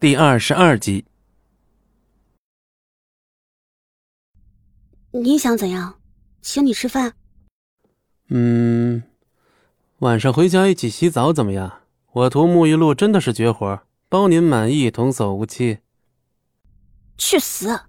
[0.00, 1.04] 第二十二集。
[5.10, 5.98] 你想怎样？
[6.40, 7.14] 请你吃饭？
[8.28, 9.02] 嗯，
[9.98, 11.80] 晚上回家一起洗澡怎么样？
[12.12, 15.80] 我涂沐浴露真的是绝活，包您满意，童叟无欺。
[17.16, 17.80] 去死！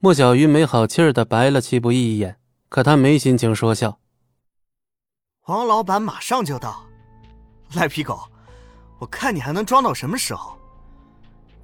[0.00, 4.00] 莫小鱼没好气儿的白了戚不义一眼，可他没心情说笑。
[5.46, 6.84] 王老板马上就到，
[7.74, 8.28] 赖皮狗，
[8.98, 10.57] 我看你还能装到什么时候？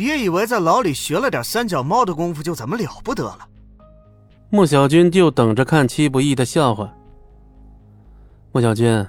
[0.00, 3.46] 别以为在牢里学了点三脚猫的功夫就怎么了不得了。
[4.48, 6.90] 莫小军就等着看戚不义的笑话。
[8.50, 9.06] 莫小军，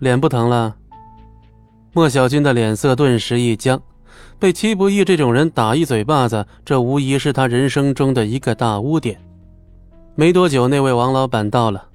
[0.00, 0.76] 脸不疼了？
[1.94, 3.80] 莫小军的脸色顿时一僵，
[4.38, 9.18] 被戚不义这种人打一嘴巴子，这无疑是他人生中的一个大污点。
[10.14, 11.88] 没多久，那位王老板到了。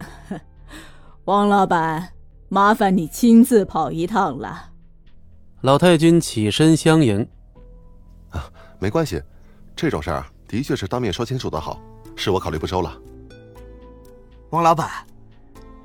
[1.24, 2.10] 王老板，
[2.50, 4.72] 麻烦你亲自跑一趟了。
[5.66, 7.26] 老太君起身相迎。
[8.30, 8.48] 啊，
[8.78, 9.20] 没关系，
[9.74, 11.82] 这种事儿的确是当面说清楚的好，
[12.14, 12.96] 是我考虑不周了。
[14.50, 14.88] 王老板，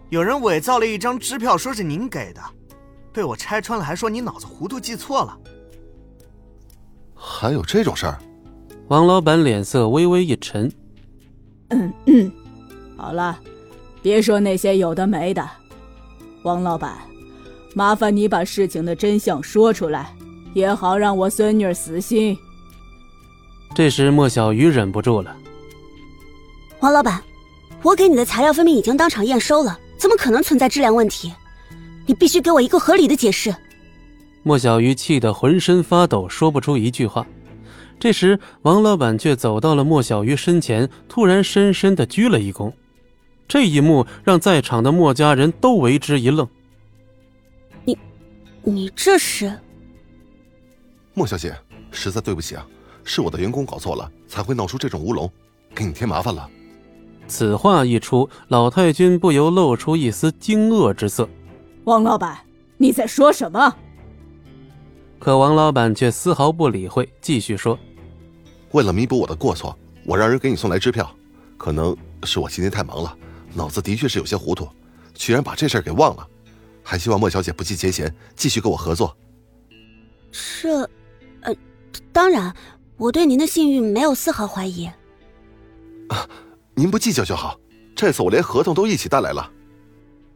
[0.10, 2.42] 有人伪造了一张支票，说是您给的，
[3.12, 5.36] 被我拆穿了，还说你脑子糊涂，记错了。
[7.16, 8.20] 还有这种事儿？
[8.88, 10.72] 王老板脸色微微一沉。
[11.70, 12.32] 嗯嗯，
[12.96, 13.40] 好了，
[14.04, 15.44] 别说那些有的没的。
[16.44, 17.00] 王老板，
[17.74, 20.14] 麻烦你把事情的真相说出来，
[20.54, 22.38] 也好让我孙女死心。
[23.74, 25.36] 这时，莫小鱼忍不住了。
[26.80, 27.22] 王老板。
[27.84, 31.34] 我给你的材料分明已经当场验收了，怎么可能存在质量问题？
[32.06, 33.52] 你必须给我一个合理的解释。
[34.44, 37.26] 莫小鱼气得浑身发抖，说不出一句话。
[38.00, 42.72] 这时，王老板却走到了莫小鱼身前，突然深深的鞠了一躬。
[43.48, 46.48] 这一幕让在场的莫家人都为之一愣。
[48.64, 49.58] 你，这是？
[51.14, 51.56] 莫小姐，
[51.92, 52.66] 实在对不起啊，
[53.04, 55.32] 是我的员工搞错了，才会闹出这种乌龙，
[55.74, 56.50] 给你添麻烦了。
[57.28, 61.28] 此话一出，老太君不由露出一丝惊愕之色。
[61.86, 62.38] 王老板，
[62.78, 63.76] 你在说什么？
[65.20, 67.78] 可王老板却丝毫不理会，继续说
[68.72, 71.10] ：“为了弥补我的过错，我让人给你送来支票。
[71.58, 73.16] 可能是我今天太忙了，
[73.54, 74.68] 脑子的确是有些糊涂，
[75.14, 76.28] 居然把这事儿给忘了。
[76.84, 79.16] 还希望莫小姐不计前嫌，继续跟我合作。”
[80.32, 80.80] 这，
[81.42, 81.54] 呃，
[82.12, 82.54] 当然，
[82.98, 84.86] 我对您的信誉没有丝毫怀疑。
[86.08, 86.28] 啊。
[86.74, 87.60] 您不计较就好，
[87.94, 89.52] 这次我连合同都一起带来了。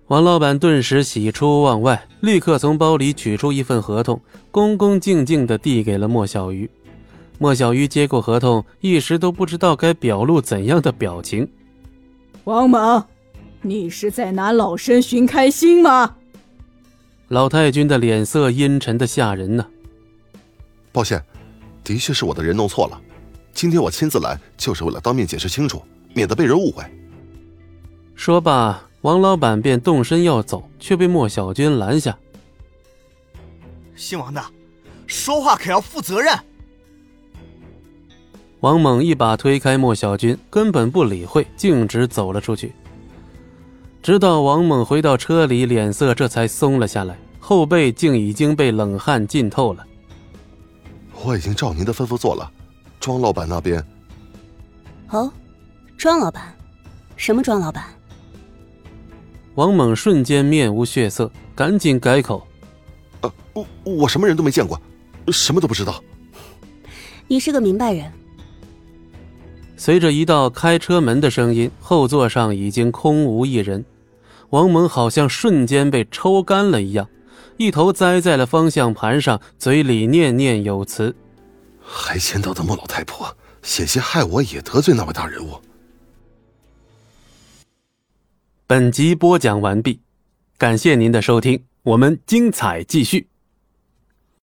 [0.07, 6.69] 王老板顿时喜出望外，立刻从包里取出一份合同，恭恭敬敬地递给了莫小鱼。
[7.39, 11.49] 莫小鱼接过合同，一时都不知道该表露怎样的表情。
[12.43, 13.01] 王猛，
[13.61, 16.17] 你是在拿老身寻开心吗？
[17.35, 19.67] 老太君的脸色阴沉的吓人呢。
[20.93, 21.21] 抱歉，
[21.83, 23.01] 的确是我的人弄错了。
[23.53, 25.83] 今天我亲自来，就是为了当面解释清楚。
[26.13, 26.81] 免得被人误会。
[28.15, 32.17] 说罢，王老板便动身要走，却被莫小军拦下。
[33.97, 34.41] 姓王的，
[35.05, 36.33] 说话可要负责任。
[38.61, 42.71] 王猛一把推开莫小军，根本不理会，径直走了出去。
[44.01, 47.17] 直到王猛回到车里，脸色这才松了下来，
[47.47, 49.85] 后背竟已经被冷汗浸透了。
[51.23, 52.51] 我已经照您的吩咐做了，
[52.99, 53.85] 庄老板那边。
[55.09, 55.31] 哦。
[55.95, 56.51] 庄老板，
[57.15, 57.83] 什么庄老板？
[59.53, 62.45] 王猛瞬间面无血色，赶紧改口
[63.21, 64.81] ：“呃，我我什么人都没见过，
[65.27, 66.03] 什么都不知道。”
[67.29, 68.11] 你是个明白人。
[69.77, 73.85] 随着一道开车门的声音，后座上已经空无一人。
[74.49, 77.07] 王猛好像瞬间被抽干了一样，
[77.57, 81.15] 一头栽在了方向盘上，嘴里念念有词
[81.81, 85.61] ：“还签到的莫老太婆，险些害我也得罪那位大人物。”
[88.67, 90.01] 本集播讲完毕，
[90.57, 93.27] 感谢您的收听，我们精彩继续。